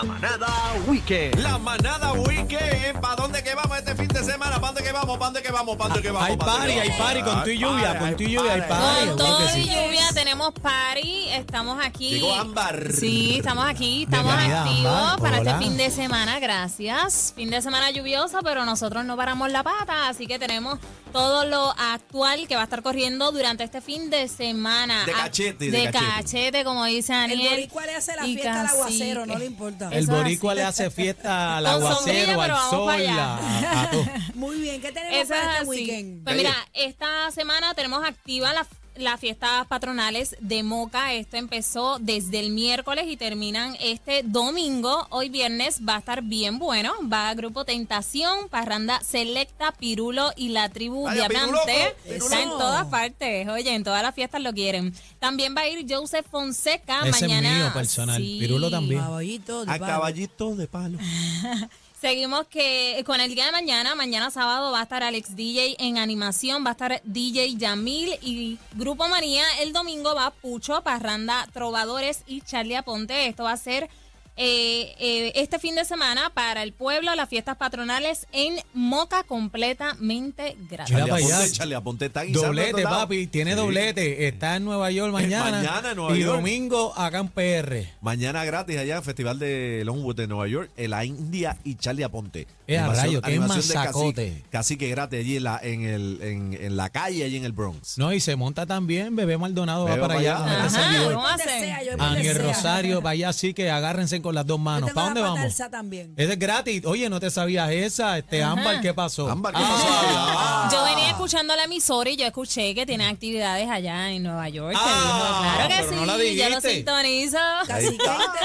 La 0.00 0.06
manada 0.06 0.46
weekend. 0.86 1.40
La 1.40 1.58
manada 1.58 2.12
weekend. 2.12 3.00
¿Para 3.00 3.16
dónde 3.16 3.42
que 3.42 3.52
vamos 3.56 3.78
este 3.78 3.96
fin 3.96 4.06
de 4.06 4.22
semana? 4.22 4.60
¿Para 4.60 4.68
dónde 4.68 4.77
que 4.77 4.77
vamos? 4.98 5.18
¿Para 5.18 5.26
dónde 5.30 5.42
que 5.42 5.52
vamos? 5.52 5.76
¿Para 5.76 5.88
dónde 5.94 6.02
que 6.02 6.10
vamos? 6.10 6.28
Hay 6.28 6.36
¿Pa' 6.36 6.44
dónde 6.46 6.58
party, 6.74 6.78
hay 6.90 6.98
party 6.98 7.22
con 7.22 7.44
tu 7.44 7.50
y 7.50 7.58
lluvia, 7.58 7.98
con 7.98 8.16
tu 8.16 8.22
y 8.22 8.30
lluvia 8.32 8.52
hay 8.54 8.60
party. 8.62 9.06
Con 9.08 9.16
todo 9.18 9.56
y 9.56 9.64
lluvia 9.64 10.08
tenemos 10.14 10.52
party, 10.60 11.28
estamos 11.30 11.78
aquí. 11.84 12.10
Llegó 12.10 12.34
Ámbar. 12.34 12.92
Sí, 12.92 13.36
estamos 13.38 13.64
aquí, 13.68 14.02
estamos 14.04 14.32
Bienvenida, 14.36 14.62
activos 14.64 14.92
Ámbar. 14.92 15.18
para 15.20 15.40
Hola. 15.40 15.50
este 15.52 15.64
fin 15.64 15.76
de 15.76 15.90
semana, 15.90 16.38
gracias. 16.40 17.32
Fin 17.36 17.50
de 17.50 17.62
semana 17.62 17.90
lluvioso, 17.90 18.40
pero 18.42 18.64
nosotros 18.64 19.04
no 19.04 19.16
paramos 19.16 19.50
la 19.50 19.62
pata, 19.62 20.08
así 20.08 20.26
que 20.26 20.38
tenemos 20.38 20.78
todo 21.12 21.46
lo 21.46 21.70
actual 21.78 22.46
que 22.46 22.54
va 22.54 22.62
a 22.62 22.64
estar 22.64 22.82
corriendo 22.82 23.32
durante 23.32 23.64
este 23.64 23.80
fin 23.80 24.10
de 24.10 24.28
semana. 24.28 25.04
De 25.06 25.12
Ah, 25.12 25.22
cachete, 25.24 25.70
de 25.70 25.70
de 25.70 25.84
cachete. 25.90 26.06
cachete, 26.16 26.64
como 26.64 26.84
dice 26.84 27.12
El 27.14 27.30
Daniel. 27.30 27.50
boricua 27.50 27.86
le 27.86 27.94
hace 27.94 28.14
la 28.16 28.24
fiesta 28.24 28.60
al 28.60 28.66
aguacero, 28.66 29.26
no 29.26 29.38
le 29.38 29.46
importa. 29.46 29.88
El 29.92 30.06
boricua 30.06 30.54
le 30.54 30.62
hace 30.64 30.90
fiesta 30.90 31.56
al 31.56 31.66
aguacero, 31.66 32.40
al 32.42 32.50
sol, 32.70 33.06
a, 33.08 33.80
a 33.82 33.90
todo. 33.90 34.04
Muy 34.34 34.56
bien, 34.60 34.80
¿qué 34.88 34.92
tenemos 34.92 35.14
Eso 35.24 35.34
es 35.34 35.40
para 35.40 35.52
este 35.52 35.58
así. 35.60 35.68
weekend? 35.70 36.24
Pues 36.24 36.36
mira, 36.36 36.54
esta 36.74 37.30
semana 37.30 37.74
tenemos 37.74 38.04
activa 38.06 38.52
la- 38.52 38.66
las 38.96 39.20
fiestas 39.20 39.64
patronales 39.68 40.34
de 40.40 40.64
Moca. 40.64 41.12
Esto 41.14 41.36
empezó 41.36 41.98
desde 42.00 42.40
el 42.40 42.50
miércoles 42.50 43.04
y 43.06 43.16
terminan 43.16 43.76
este 43.78 44.24
domingo. 44.24 45.06
Hoy 45.10 45.28
viernes 45.28 45.82
va 45.88 45.94
a 45.94 45.98
estar 46.00 46.20
bien 46.22 46.58
bueno. 46.58 46.92
Va 47.10 47.28
a 47.28 47.34
Grupo 47.34 47.64
Tentación, 47.64 48.48
Parranda 48.48 49.00
Selecta, 49.04 49.70
Pirulo 49.70 50.32
y 50.34 50.48
la 50.48 50.68
tribu 50.68 51.04
Vaya, 51.04 51.28
Diamante. 51.28 51.94
Piruloco, 52.02 52.24
Está 52.24 52.42
en 52.42 52.48
todas 52.48 52.86
partes. 52.86 53.48
Oye, 53.48 53.72
en 53.72 53.84
todas 53.84 54.02
las 54.02 54.16
fiestas 54.16 54.42
lo 54.42 54.52
quieren. 54.52 54.92
También 55.20 55.54
va 55.56 55.60
a 55.60 55.68
ir 55.68 55.86
Joseph 55.88 56.26
Fonseca 56.28 57.02
Ese 57.06 57.10
es 57.10 57.20
mañana. 57.22 57.54
mío 57.56 57.72
personal. 57.72 58.20
Sí. 58.20 58.38
Pirulo 58.40 58.68
también. 58.68 59.00
Caballito 59.00 59.64
de 59.64 59.70
A 59.70 59.78
palo. 59.78 59.92
caballito 59.92 60.56
de 60.56 60.66
palo. 60.66 60.98
Seguimos 62.00 62.46
que 62.46 63.02
con 63.06 63.20
el 63.20 63.34
día 63.34 63.46
de 63.46 63.50
mañana, 63.50 63.96
mañana 63.96 64.30
sábado 64.30 64.70
va 64.70 64.78
a 64.78 64.82
estar 64.84 65.02
Alex 65.02 65.34
DJ 65.34 65.74
en 65.80 65.98
animación, 65.98 66.64
va 66.64 66.68
a 66.68 66.72
estar 66.72 67.00
DJ 67.02 67.56
Yamil 67.56 68.16
y 68.22 68.56
Grupo 68.76 69.08
María. 69.08 69.42
El 69.60 69.72
domingo 69.72 70.14
va 70.14 70.30
Pucho, 70.30 70.80
Parranda, 70.84 71.48
Trovadores 71.52 72.22
y 72.24 72.42
Charlie 72.42 72.76
Aponte. 72.76 73.26
Esto 73.26 73.42
va 73.42 73.52
a 73.52 73.56
ser 73.56 73.90
eh, 74.38 74.94
eh, 74.98 75.32
este 75.34 75.58
fin 75.58 75.74
de 75.74 75.84
semana 75.84 76.30
para 76.32 76.62
el 76.62 76.72
pueblo, 76.72 77.14
las 77.16 77.28
fiestas 77.28 77.56
patronales 77.56 78.26
en 78.32 78.56
Moca 78.72 79.24
completamente 79.24 80.56
gratis. 80.70 80.94
Mira 80.94 81.06
Charlie 81.06 81.10
para 81.10 81.16
allá. 81.16 81.36
Aponte, 81.38 81.52
Charlie 81.52 81.74
Aponte 81.74 82.06
está 82.06 82.22
guisando 82.22 82.46
en 82.48 82.54
Doblete, 82.56 82.82
papi, 82.84 83.26
tiene 83.26 83.50
Sí. 83.52 83.56
doblete. 83.56 84.28
Está 84.28 84.56
en 84.56 84.64
Nueva 84.64 84.90
York 84.90 85.12
mañana. 85.12 85.50
Mañana 85.50 85.90
en 85.90 85.96
Nueva 85.96 86.16
y 86.16 86.20
York. 86.22 86.36
domingo 86.36 86.94
acá 86.96 87.18
en 87.18 87.28
PR. 87.28 87.88
Mañana 88.00 88.44
gratis 88.44 88.78
allá, 88.78 89.02
Festival 89.02 89.38
de 89.38 89.82
Longwood 89.84 90.16
de 90.16 90.26
Nueva 90.28 90.46
York, 90.48 90.70
en 90.76 90.90
la 90.90 91.04
India 91.04 91.56
y 91.64 91.74
Charlie 91.74 92.04
Aponte. 92.04 92.46
Eh, 92.66 92.76
a 92.78 92.84
Animación- 92.84 93.04
rayo, 93.06 93.22
qué 93.22 93.30
animación 93.30 93.68
de 93.68 93.74
masacote. 93.74 94.26
Cacique, 94.28 94.44
cacique 94.50 94.88
gratis 94.90 95.18
allí 95.20 95.36
en 95.38 95.44
la, 95.44 95.58
en, 95.62 95.82
el, 95.84 96.18
en, 96.22 96.58
en 96.60 96.76
la 96.76 96.90
calle, 96.90 97.24
allí 97.24 97.36
en 97.38 97.44
el 97.44 97.52
Bronx. 97.52 97.98
No, 97.98 98.12
y 98.12 98.20
se 98.20 98.36
monta 98.36 98.66
también. 98.66 99.16
Bebé 99.16 99.38
Maldonado 99.38 99.86
Bebé 99.86 99.98
va 100.00 100.08
para 100.08 100.20
allá. 100.20 100.36
allá. 100.44 100.64
Ajá, 100.66 101.82
donde 101.96 102.04
Ángel. 102.20 102.38
Rosario, 102.42 102.98
para 103.02 103.10
allá 103.12 103.32
sí 103.32 103.54
que 103.54 103.70
agárrense 103.70 104.16
con 104.28 104.34
las 104.34 104.46
dos 104.46 104.60
manos. 104.60 104.90
¿Para 104.92 105.06
dónde 105.06 105.22
vamos? 105.22 105.40
alza 105.40 105.70
también. 105.70 106.12
Ese 106.16 106.32
es 106.34 106.38
gratis. 106.38 106.84
Oye, 106.84 107.08
¿no 107.08 107.18
te 107.18 107.30
sabías 107.30 107.70
esa? 107.70 108.18
Este 108.18 108.42
Ámbar, 108.42 108.80
¿qué 108.82 108.92
pasó? 108.92 109.30
Ámbar, 109.30 109.54
¿qué 109.54 109.60
Ah, 109.64 109.68
pasó? 109.70 109.86
Ah. 109.90 110.68
Yo 110.72 110.84
venía 110.84 111.08
escuchando 111.08 111.56
la 111.56 111.64
emisora 111.64 112.10
y 112.10 112.16
yo 112.16 112.26
escuché 112.26 112.74
que 112.74 112.84
tiene 112.84 113.06
actividades 113.06 113.68
allá 113.70 114.10
en 114.10 114.22
Nueva 114.22 114.48
York. 114.50 114.72
que 114.72 114.78
Ah, 114.78 115.02
dijo, 115.02 115.42
claro 115.54 115.68
que 115.68 115.74
pero 115.76 115.88
sí, 115.88 115.94
no 115.96 116.04
la 116.06 116.24
yo 116.24 116.48
lo 116.50 116.60
sintonizo. 116.60 117.38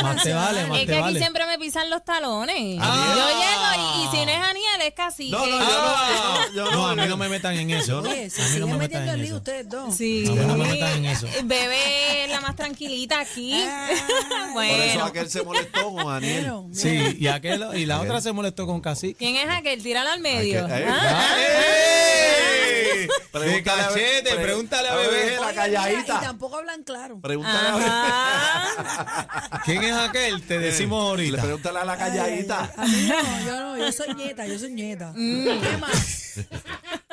Más 0.04 0.24
te 0.24 0.34
vale, 0.34 0.68
más 0.68 0.80
Es 0.80 0.86
te 0.86 0.92
que 0.92 0.94
aquí 0.94 1.02
vale. 1.02 1.20
siempre 1.20 1.46
me 1.46 1.58
pisan 1.60 1.90
los 1.90 2.04
talones. 2.06 2.78
Ah. 2.82 3.14
Yo 3.18 3.28
llego 3.28 3.84
y, 3.84 4.04
y 4.04 4.12
si 4.20 4.26
no 4.26 4.32
es 4.32 4.38
Aniel 4.40 4.82
es 4.88 4.94
casi. 4.94 5.30
No, 5.30 5.40
no, 5.40 5.46
yo 5.48 5.60
no, 5.60 6.54
yo 6.56 6.66
no, 6.66 6.72
No, 6.72 6.88
a 6.88 6.96
mí 6.96 7.04
no 7.08 7.18
me 7.18 7.28
metan 7.30 7.56
en 7.58 7.72
eso. 7.72 8.00
Oye, 8.00 8.30
a 8.38 8.50
mí 8.54 8.60
no 8.60 8.68
me 8.68 8.78
metan 8.78 9.10
en 9.10 9.20
eso. 9.26 9.36
ustedes 9.38 9.70
dos. 9.70 9.96
Sí. 9.96 10.24
No, 10.28 10.36
no 10.48 10.56
me 10.58 10.66
metas 10.70 10.96
en 10.96 11.06
eso. 11.06 11.28
Bebé 11.44 12.24
es 12.24 12.30
la 12.30 12.40
más 12.42 12.56
tranquilita 12.56 13.20
aquí. 13.20 13.54
Por 14.54 14.64
eso 14.64 14.84
bueno. 14.94 15.06
aquel 15.06 15.30
se 15.30 15.42
molestó 15.74 16.04
con 16.04 16.22
mira, 16.22 16.54
Sí, 16.74 17.18
y, 17.20 17.28
aquel, 17.28 17.66
y 17.76 17.86
la 17.86 18.02
otra 18.02 18.22
se 18.22 18.32
molestó 18.32 18.66
con 18.66 18.82
Cacique. 18.82 19.16
¿Quién 19.18 19.36
es 19.36 19.50
aquel? 19.50 19.82
Tíralo 19.82 20.10
al 20.12 20.20
medio. 20.22 20.68
Eh, 20.68 20.86
Ah. 20.88 21.36
¡Ey! 21.38 23.08
De 23.34 23.64
cachete, 23.64 24.32
pre- 24.36 24.44
pregúntale 24.44 24.88
a 24.90 24.96
Bebé. 24.96 25.36
la 25.42 25.54
calladita. 25.54 26.18
Y 26.22 26.26
tampoco 26.26 26.58
hablan 26.60 26.84
claro. 26.84 27.20
Pregúntale 27.20 27.68
a 27.68 27.76
Bebé. 27.76 27.86
Ajá. 27.90 29.62
¿Quién 29.66 29.84
es 29.84 29.94
aquel? 29.94 30.42
Te 30.44 30.60
decimos 30.60 31.04
Le 31.04 31.10
ahorita. 31.10 31.42
pregúntale 31.42 31.80
a 31.80 31.86
la 31.86 31.98
calladita. 31.98 32.72
A 32.78 32.86
mí 32.86 33.10
no, 33.10 33.46
yo 33.46 33.60
no, 33.60 33.78
yo 33.78 33.92
soy 33.92 34.14
nieta, 34.14 34.46
yo 34.46 34.58
soy 34.60 34.72
nieta. 34.72 35.12
Mm. 35.16 35.44
¿Qué 35.62 35.78
más? 35.78 36.36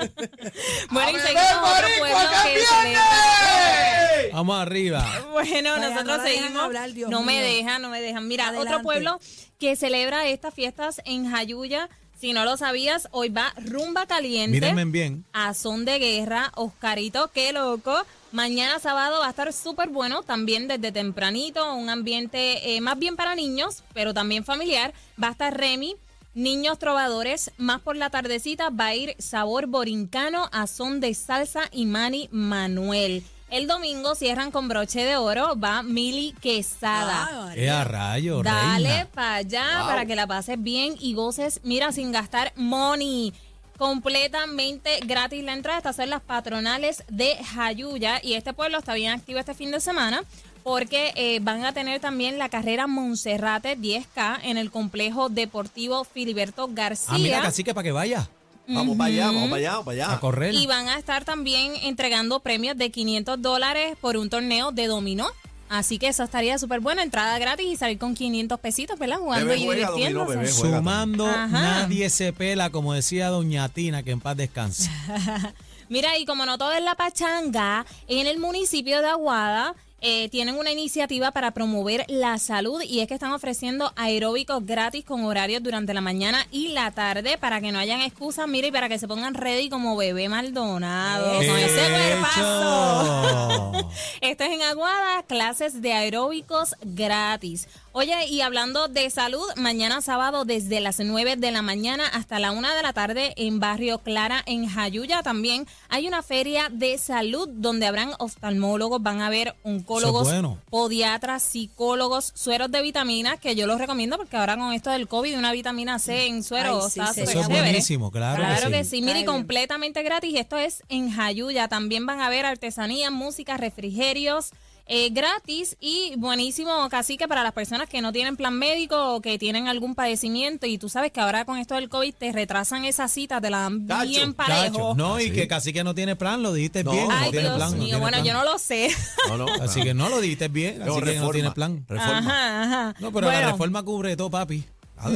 Bueno, 0.91 1.11
y 1.11 1.17
¡A 1.17 1.27
seguimos 1.27 1.71
otro 1.71 1.89
pueblo 1.99 2.31
que 2.45 2.61
celebra. 2.65 4.31
Vamos 4.33 4.61
arriba. 4.61 5.05
Bueno, 5.33 5.71
Vaya, 5.73 5.89
nosotros 5.91 6.19
no 6.19 6.23
seguimos. 6.25 6.63
hablar, 6.65 6.91
no 7.09 7.23
me 7.23 7.41
dejan, 7.43 7.83
no 7.83 7.89
me 7.89 8.01
dejan. 8.01 8.27
Mira, 8.29 8.49
Adelante. 8.49 8.71
otro 8.75 8.83
pueblo 8.83 9.21
que 9.59 9.77
celebra 9.77 10.27
estas 10.27 10.55
fiestas 10.55 11.01
en 11.05 11.31
Jayuya. 11.31 11.89
Si 12.19 12.35
no 12.35 12.45
lo 12.45 12.57
sabías, 12.59 13.09
hoy 13.13 13.31
va 13.31 13.55
Rumba 13.57 14.07
Caliente. 14.07 14.51
Mírenme 14.61 14.85
bien. 14.85 15.25
a 15.33 15.55
son 15.55 15.87
de 15.87 15.99
guerra, 15.99 16.53
Oscarito, 16.55 17.31
qué 17.33 17.53
loco. 17.55 17.97
Mañana 18.31 18.79
sábado 18.79 19.21
va 19.21 19.27
a 19.27 19.31
estar 19.31 19.53
súper 19.55 19.89
bueno, 19.89 20.23
también 20.23 20.69
desde 20.69 20.93
tempranito, 20.93 21.75
un 21.75 21.89
ambiente 21.89 22.77
eh, 22.77 22.81
más 22.83 22.99
bien 22.99 23.17
para 23.17 23.35
niños, 23.35 23.83
pero 23.95 24.13
también 24.13 24.45
familiar. 24.45 24.93
Va 25.23 25.29
a 25.29 25.33
estar 25.33 25.57
Remy, 25.57 25.97
Niños 26.35 26.79
Trovadores, 26.79 27.51
más 27.59 27.81
por 27.81 27.97
la 27.97 28.09
tardecita 28.11 28.71
va 28.71 28.87
a 28.87 28.95
ir 28.95 29.17
Sabor 29.19 29.67
Borincano, 29.67 30.49
a 30.53 30.67
son 30.69 31.01
de 31.01 31.13
salsa 31.15 31.63
y 31.73 31.87
Manny 31.87 32.29
Manuel. 32.31 33.25
El 33.51 33.67
domingo 33.67 34.15
cierran 34.15 34.53
con 34.53 34.69
broche 34.69 35.05
de 35.05 35.17
oro, 35.17 35.59
va 35.59 35.83
Mili 35.83 36.33
Quesada. 36.41 37.51
¡Qué 37.53 37.69
a 37.69 37.83
rayo, 37.83 38.45
Dale 38.45 39.07
para 39.13 39.35
allá 39.37 39.79
Wow. 39.81 39.89
para 39.89 40.07
que 40.07 40.15
la 40.15 40.29
pases 40.29 40.63
bien 40.63 40.95
y 41.01 41.15
goces, 41.15 41.61
mira, 41.65 41.91
sin 41.91 42.13
gastar 42.13 42.53
money. 42.55 43.33
Completamente 43.77 45.01
gratis 45.05 45.43
la 45.43 45.55
entrada. 45.55 45.79
Estas 45.79 45.97
son 45.97 46.11
las 46.11 46.21
patronales 46.21 47.03
de 47.09 47.35
Jayuya 47.43 48.21
y 48.23 48.35
este 48.35 48.53
pueblo 48.53 48.79
está 48.79 48.95
bien 48.95 49.11
activo 49.13 49.41
este 49.41 49.55
fin 49.55 49.73
de 49.73 49.81
semana 49.81 50.23
porque 50.63 51.13
eh, 51.17 51.39
van 51.43 51.65
a 51.65 51.73
tener 51.73 52.01
también 52.01 52.39
la 52.39 52.49
carrera 52.49 52.87
Monserrate 52.87 53.79
10K 53.79 54.41
en 54.43 54.59
el 54.59 54.71
complejo 54.71 55.29
deportivo 55.29 56.05
Filiberto 56.05 56.69
García. 56.73 57.15
Ah, 57.15 57.19
mira, 57.19 57.43
Cacique, 57.43 57.75
para 57.75 57.85
que 57.85 57.93
vaya 57.93 58.29
Vamos 58.73 58.97
para 58.97 59.09
allá, 59.09 59.27
vamos 59.27 59.45
para 59.45 59.57
allá, 59.57 59.71
vamos 59.73 59.85
para 59.87 60.05
a 60.05 60.09
allá. 60.11 60.21
correr. 60.21 60.55
Y 60.55 60.67
van 60.67 60.89
a 60.89 60.97
estar 60.97 61.25
también 61.25 61.73
entregando 61.83 62.39
premios 62.41 62.77
de 62.77 62.91
500 62.91 63.43
dólares 63.43 63.97
por 64.01 64.17
un 64.17 64.31
torneo 64.31 64.71
de 64.71 64.87
dominó. 64.87 65.27
Así 65.69 65.99
que 65.99 66.09
eso 66.09 66.25
estaría 66.25 66.59
súper 66.59 66.81
bueno, 66.81 67.01
entrada 67.01 67.39
gratis 67.39 67.67
y 67.67 67.77
salir 67.77 67.99
con 67.99 68.15
500 68.15 68.59
pesitos, 68.59 68.99
¿verdad? 68.99 69.19
Jugando 69.19 69.47
Bebé 69.47 69.59
y 69.61 69.65
juega, 69.67 69.91
dominó, 69.91 70.25
divirtiéndose. 70.27 70.39
bebé 70.39 70.53
juega. 70.53 70.77
Sumando, 70.79 71.27
Ajá. 71.27 71.49
nadie 71.49 72.11
se 72.11 72.33
pela, 72.33 72.71
como 72.71 72.93
decía 72.93 73.29
doña 73.29 73.69
Tina, 73.69 74.03
que 74.03 74.11
en 74.11 74.21
paz 74.21 74.37
descanse. 74.37 74.91
Mira, 75.89 76.19
y 76.19 76.25
como 76.25 76.47
no 76.47 76.57
todo 76.59 76.73
es 76.73 76.83
la 76.83 76.95
pachanga, 76.95 77.85
en 78.09 78.27
el 78.29 78.39
municipio 78.39 79.01
de 79.01 79.09
Aguada 79.09 79.75
eh, 80.03 80.29
tienen 80.31 80.57
una 80.57 80.73
iniciativa 80.73 81.31
para 81.31 81.51
promover 81.51 82.05
la 82.09 82.39
salud 82.39 82.83
y 82.83 83.01
es 83.01 83.09
que 83.09 83.15
están 83.15 83.33
ofreciendo 83.33 83.93
aeróbicos 83.97 84.65
gratis 84.65 85.05
con 85.05 85.25
horarios 85.25 85.63
durante 85.63 85.93
la 85.93 86.01
mañana 86.01 86.47
y 86.51 86.69
la 86.69 86.91
tarde 86.91 87.37
para 87.39 87.61
que 87.61 87.73
no 87.73 87.79
hayan 87.79 88.01
excusas, 88.01 88.49
mira, 88.49 88.69
y 88.69 88.73
para 88.73 88.89
que 88.89 88.99
se 88.99 89.07
pongan 89.07 89.35
ready 89.35 89.69
como 89.69 89.97
bebé 89.97 90.29
Maldonado. 90.29 91.35
Con 91.35 91.59
ese. 91.59 91.81
Esto 94.21 94.45
es 94.45 94.51
en 94.51 94.63
Aguada, 94.63 95.23
clases 95.25 95.83
de 95.83 95.93
aeróbicos 95.93 96.75
gratis. 96.83 97.69
Oye, 97.93 98.15
y 98.29 98.41
hablando 98.41 98.87
de 98.87 99.11
salud, 99.11 99.45
mañana 99.57 100.01
sábado 100.01 100.45
desde 100.45 100.79
las 100.79 101.01
9 101.01 101.35
de 101.35 101.51
la 101.51 101.61
mañana 101.61 102.07
hasta 102.07 102.39
la 102.39 102.53
1 102.53 102.73
de 102.77 102.83
la 102.85 102.93
tarde 102.93 103.33
en 103.37 103.59
Barrio 103.59 103.99
Clara, 103.99 104.45
en 104.47 104.69
Jayuya, 104.69 105.25
también 105.25 105.67
hay 105.89 106.07
una 106.07 106.23
feria 106.23 106.69
de 106.71 106.99
salud 106.99 107.49
donde 107.51 107.87
habrán 107.89 108.13
oftalmólogos, 108.21 109.03
van 109.03 109.21
a 109.21 109.27
haber 109.27 109.57
oncólogos, 109.65 110.29
Eso 110.29 110.37
es 110.37 110.43
bueno. 110.43 110.59
podiatras, 110.71 111.43
psicólogos, 111.43 112.31
sueros 112.37 112.71
de 112.71 112.81
vitaminas, 112.81 113.41
que 113.41 113.57
yo 113.57 113.67
los 113.67 113.79
recomiendo 113.81 114.17
porque 114.19 114.37
ahora 114.37 114.57
con 114.57 114.73
esto 114.73 114.91
del 114.91 115.09
COVID, 115.09 115.37
una 115.37 115.51
vitamina 115.51 115.99
C 115.99 116.29
en 116.29 116.45
suero 116.45 116.85
Ay, 116.85 116.91
sí, 116.93 117.01
está 117.01 117.13
sí. 117.13 117.21
súper 117.23 117.37
Eso 117.39 117.41
es 117.41 117.49
buenísimo, 117.49 118.13
claro, 118.13 118.37
Claro 118.41 118.67
que 118.71 118.73
que 118.79 118.85
sí. 118.85 118.99
sí, 118.99 119.03
mire, 119.03 119.25
completamente 119.25 120.05
gratis. 120.05 120.33
Esto 120.39 120.57
es 120.59 120.85
en 120.89 121.11
Jayuya. 121.11 121.67
También 121.67 122.07
van 122.07 122.21
a 122.21 122.29
ver 122.29 122.47
artesanía, 122.47 123.11
música, 123.11 123.57
refrigerios. 123.57 124.51
Eh, 124.87 125.11
gratis 125.11 125.77
y 125.81 126.15
buenísimo 126.17 126.89
casi 126.91 127.17
que 127.17 127.29
para 127.29 127.43
las 127.43 127.53
personas 127.53 127.89
que 127.89 128.01
no 128.03 128.13
tienen 128.13 128.37
plan 128.37 128.55
médico 128.59 129.15
o 129.15 129.21
que 129.21 129.39
tienen 129.39 129.69
algún 129.69 129.95
padecimiento 129.95 130.67
y 130.67 130.79
tú 130.79 130.89
sabes 130.89 131.13
que 131.13 131.21
ahora 131.21 131.45
con 131.45 131.59
esto 131.59 131.75
del 131.75 131.89
COVID 131.89 132.15
te 132.15 132.33
retrasan 132.33 132.85
esas 132.85 133.11
citas, 133.13 133.41
te 133.41 133.51
la 133.51 133.61
dan 133.61 133.87
bien 134.07 134.35
parejo. 134.35 134.95
no, 134.97 135.19
y 135.21 135.25
Sí. 135.25 135.31
que 135.33 135.49
casi 135.49 135.73
que 135.73 135.85
no 135.85 135.95
tiene 135.95 136.17
plan, 136.17 136.43
lo 136.43 136.53
dijiste 136.53 136.83
No. 136.85 136.93
bien. 136.93 137.09
no 137.09 137.15
Ay, 137.15 137.31
tiene 137.31 137.47
Dios 137.47 137.57
plan, 137.57 137.71
no 137.71 137.77
mío, 137.77 137.85
tiene 137.87 138.01
bueno, 138.01 138.17
plan. 138.19 138.27
yo 138.27 138.33
no 138.35 138.45
lo 138.45 138.59
sé. 138.59 138.91
No, 139.29 139.37
no. 139.37 139.47
Así 139.63 139.83
que 139.83 139.95
no 139.95 140.09
lo 140.09 140.21
dijiste 140.21 140.49
bien, 140.49 140.79
No, 140.79 140.85
que 140.87 140.91
no 140.91 141.01
reforma, 141.01 141.33
tiene 141.33 141.51
plan. 141.53 141.85
Reforma. 141.89 142.19
Ajá, 142.19 142.63
ajá. 142.63 142.95
No, 143.01 143.13
pero 143.13 143.31
la 143.31 143.53
reforma 143.53 143.83
cubre 143.83 144.17
todo, 144.17 144.31
papi. 144.31 144.65
Ah. 145.03 145.09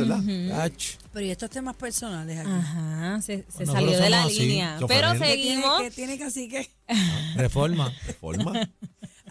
Pero 1.12 1.26
y 1.26 1.30
estos 1.30 1.50
temas 1.50 1.76
personales 1.76 2.38
aquí. 2.38 2.48
Ajá, 2.50 3.20
se, 3.20 3.44
salió 3.66 3.98
de 4.00 4.08
la 4.10 4.22
así, 4.24 4.38
línea. 4.40 4.78
Pero 4.88 5.12
¿Qué 5.12 5.18
¿Qué 5.18 5.24
tiene, 5.24 5.42
seguimos. 5.52 5.82
que 5.82 5.90
tiene 5.90 6.18
casi 6.18 6.48
que? 6.48 6.70
Reforma. 7.36 7.92
¿Reforma? 8.06 8.52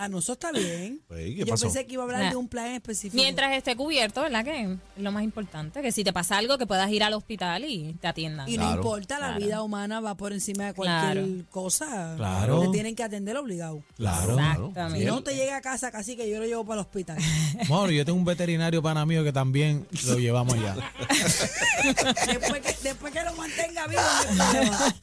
A 0.03 0.09
nosotros 0.09 0.51
está 0.61 0.67
bien. 0.77 1.01
Pues, 1.07 1.25
¿qué 1.25 1.35
Yo 1.35 1.45
pasó? 1.47 1.65
pensé 1.65 1.85
que 1.85 1.93
iba 1.93 2.03
a 2.03 2.05
hablar 2.05 2.21
Nah. 2.23 2.29
de 2.31 2.35
un 2.35 2.47
plan 2.47 2.67
específico. 2.71 3.15
Mientras 3.15 3.53
esté 3.55 3.75
cubierto, 3.75 4.21
¿verdad? 4.21 4.43
Que 4.43 4.61
es 4.63 4.69
lo 4.97 5.11
más 5.11 5.23
importante. 5.23 5.81
Que 5.81 5.91
si 5.91 6.03
te 6.03 6.11
pasa 6.13 6.37
algo, 6.37 6.57
que 6.57 6.65
puedas 6.65 6.89
ir 6.91 7.03
al 7.03 7.13
hospital 7.13 7.65
y 7.65 7.93
te 8.01 8.07
atiendan. 8.07 8.47
Y 8.49 8.57
no 8.57 8.63
Claro. 8.63 8.75
importa, 8.77 9.19
la 9.19 9.27
Claro. 9.27 9.45
vida 9.45 9.61
humana 9.61 9.99
va 9.99 10.15
por 10.15 10.33
encima 10.33 10.65
de 10.65 10.73
cualquier 10.73 11.23
Claro. 11.25 11.45
cosa. 11.51 12.13
Claro. 12.17 12.61
Te 12.61 12.67
tienen 12.69 12.95
que 12.95 13.03
atender 13.03 13.37
obligado. 13.37 13.83
Claro. 13.97 14.37
Exactamente. 14.39 14.99
Si 14.99 15.05
no 15.05 15.23
te 15.23 15.35
llega 15.35 15.57
a 15.57 15.61
casa, 15.61 15.91
casi 15.91 16.15
que 16.15 16.29
yo 16.29 16.39
lo 16.39 16.45
llevo 16.45 16.65
para 16.65 16.81
el 16.81 16.85
hospital. 16.87 17.17
Bueno, 17.67 17.91
yo 17.91 18.03
tengo 18.05 18.17
un 18.17 18.25
veterinario 18.25 18.81
pana 18.81 19.05
mío 19.05 19.23
que 19.23 19.31
también 19.31 19.85
lo 20.05 20.17
llevamos 20.19 20.55
ya. 20.59 20.75
después, 22.27 22.61
que, 22.61 22.75
después 22.83 23.13
que 23.13 23.23
lo 23.23 23.33
mantenga 23.35 23.87
vivo, 23.87 24.01
no 24.01 24.43
hay 24.43 24.49
problema. 24.57 24.95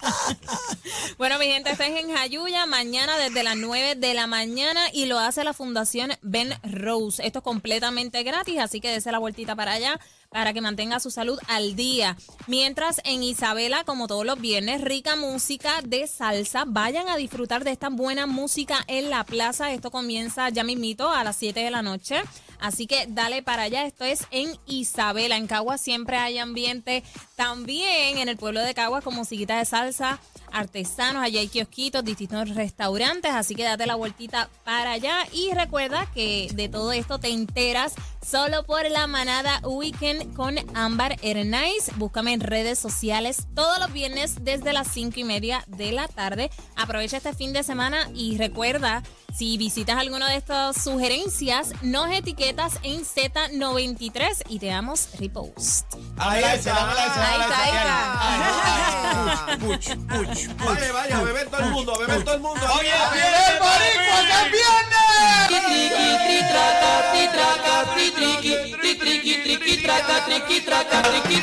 Bueno, 1.18 1.38
mi 1.38 1.46
gente, 1.46 1.70
esto 1.70 1.82
es 1.84 2.00
en 2.00 2.10
Jayuya, 2.14 2.66
mañana 2.66 3.16
desde 3.18 3.42
las 3.42 3.56
9 3.56 3.94
de 3.96 4.14
la 4.14 4.26
mañana 4.26 4.80
y 4.92 5.06
lo 5.06 5.18
hace 5.18 5.44
la 5.44 5.52
Fundación 5.52 6.12
Ben 6.22 6.52
Rose. 6.62 7.24
Esto 7.24 7.40
es 7.40 7.44
completamente 7.44 8.22
gratis, 8.22 8.58
así 8.58 8.80
que 8.80 8.90
dése 8.90 9.12
la 9.12 9.18
vueltita 9.18 9.56
para 9.56 9.72
allá 9.72 10.00
para 10.30 10.52
que 10.52 10.60
mantenga 10.60 11.00
su 11.00 11.10
salud 11.10 11.38
al 11.48 11.74
día. 11.74 12.16
Mientras 12.46 13.00
en 13.04 13.22
Isabela, 13.22 13.84
como 13.84 14.06
todos 14.06 14.24
los 14.24 14.40
viernes, 14.40 14.80
rica 14.80 15.16
música 15.16 15.82
de 15.84 16.06
salsa. 16.06 16.64
Vayan 16.66 17.08
a 17.08 17.16
disfrutar 17.16 17.64
de 17.64 17.72
esta 17.72 17.88
buena 17.88 18.26
música 18.26 18.78
en 18.86 19.10
la 19.10 19.24
plaza. 19.24 19.72
Esto 19.72 19.90
comienza 19.90 20.48
ya 20.48 20.62
mismito 20.62 21.10
a 21.10 21.24
las 21.24 21.36
7 21.36 21.60
de 21.60 21.70
la 21.70 21.82
noche. 21.82 22.22
Así 22.60 22.86
que 22.86 23.06
dale 23.08 23.42
para 23.42 23.64
allá. 23.64 23.86
Esto 23.86 24.04
es 24.04 24.26
en 24.30 24.56
Isabela. 24.66 25.36
En 25.36 25.48
Caguas 25.48 25.80
siempre 25.80 26.16
hay 26.16 26.38
ambiente. 26.38 27.02
También 27.34 28.18
en 28.18 28.28
el 28.28 28.36
pueblo 28.36 28.60
de 28.60 28.74
Caguas 28.74 29.02
con 29.02 29.16
musiquita 29.16 29.58
de 29.58 29.64
salsa, 29.64 30.20
artesanos. 30.52 31.22
Allá 31.22 31.40
hay 31.40 31.48
kiosquitos, 31.48 32.04
distintos 32.04 32.54
restaurantes. 32.54 33.32
Así 33.32 33.54
que 33.54 33.64
date 33.64 33.86
la 33.86 33.94
vueltita 33.94 34.48
para 34.64 34.92
allá. 34.92 35.26
Y 35.32 35.52
recuerda 35.52 36.06
que 36.14 36.48
de 36.54 36.68
todo 36.68 36.92
esto 36.92 37.18
te 37.18 37.28
enteras 37.28 37.94
solo 38.24 38.64
por 38.64 38.88
la 38.90 39.06
manada 39.06 39.60
Weekend 39.64 40.34
con 40.34 40.56
Ámbar 40.74 41.16
Hernáiz. 41.22 41.90
Búscame 41.96 42.32
en 42.32 42.40
redes 42.40 42.78
sociales 42.78 43.46
todos 43.54 43.78
los 43.78 43.92
viernes 43.92 44.44
desde 44.44 44.72
las 44.72 44.88
5 44.88 45.20
y 45.20 45.24
media 45.24 45.64
de 45.66 45.92
la 45.92 46.08
tarde. 46.08 46.50
Aprovecha 46.76 47.18
este 47.18 47.34
fin 47.34 47.52
de 47.52 47.62
semana 47.62 48.08
y 48.14 48.36
recuerda, 48.36 49.02
si 49.34 49.56
visitas 49.58 49.96
alguna 49.96 50.28
de 50.28 50.36
estas 50.36 50.82
sugerencias, 50.82 51.72
nos 51.82 52.10
etiquetas 52.10 52.74
en 52.82 53.00
Z93 53.04 54.44
y 54.48 54.58
te 54.58 54.66
damos 54.66 55.08
repost. 55.18 55.94
Ahí 56.22 56.44
está, 56.44 56.90
Ahí 56.90 57.06
está, 57.06 57.64
ahí 57.64 57.70
está. 57.76 59.56
Puch, 59.58 59.86
puch, 60.06 60.48
puch. 60.48 60.66
Vaya, 60.66 60.92
vaya, 60.92 61.18
a 61.18 61.22
beber 61.22 61.48
todo 61.48 61.60
el 61.60 61.70
mundo, 61.70 61.94
a 61.94 61.98
beber 61.98 62.22
todo 62.24 62.34
el 62.34 62.40
mundo. 62.40 62.60
Oye, 62.78 62.92
viene 63.12 63.46
el 63.48 63.58
boricua 63.58 64.20
que 64.26 64.32
es 64.32 64.52
viernes. 64.52 65.00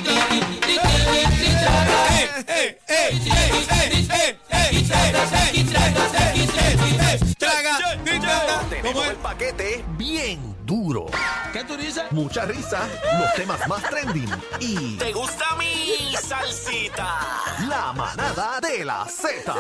¡Eh, 0.10 0.27
Tenemos 8.88 9.06
es? 9.06 9.12
el 9.12 9.18
paquete 9.18 9.86
bien 9.98 10.56
duro. 10.66 11.08
¿Qué 11.52 11.64
tú 11.66 11.76
dices? 11.76 12.04
Mucha 12.12 12.46
risa, 12.46 12.88
los 13.20 13.34
temas 13.34 13.68
más 13.68 13.84
trending 13.90 14.30
y... 14.62 14.98
¿Te 14.98 15.12
gusta 15.12 15.56
mi 15.58 16.16
salsita? 16.16 17.20
La 17.68 17.92
manada 17.92 18.62
de 18.62 18.86
la 18.86 19.06
Z. 19.06 19.54